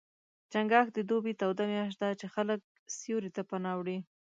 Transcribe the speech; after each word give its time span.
چنګاښ 0.51 0.87
د 0.93 0.99
دوبي 1.09 1.33
توده 1.41 1.63
میاشت 1.71 1.97
ده، 2.01 2.09
چې 2.19 2.25
خلک 2.35 2.59
سیوري 2.97 3.29
ته 3.35 3.41
پناه 3.49 3.75
وړي. 3.77 3.97